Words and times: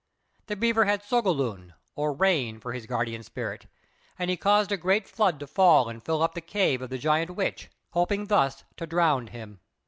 The 0.47 0.55
Beaver 0.55 0.85
had 0.85 1.03
"Sogalūn," 1.03 1.73
or 1.95 2.11
Rain, 2.11 2.59
for 2.59 2.73
his 2.73 2.87
guardian 2.87 3.21
spirit, 3.21 3.67
and 4.17 4.31
he 4.31 4.35
caused 4.35 4.71
a 4.71 4.75
great 4.75 5.07
flood 5.07 5.39
to 5.39 5.45
fall 5.45 5.89
and 5.89 6.01
fill 6.01 6.23
up 6.23 6.33
the 6.33 6.41
cave 6.41 6.81
of 6.81 6.89
the 6.89 6.97
Giant 6.97 7.35
Witch, 7.35 7.69
hoping 7.91 8.25
thus 8.25 8.63
to 8.77 8.87
drown 8.87 9.27
him. 9.27 9.59